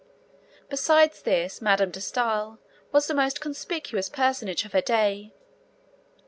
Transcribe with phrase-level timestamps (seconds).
[0.67, 2.57] Besides this, Madame de Stael
[2.91, 5.35] was the most conspicuous personage of her day.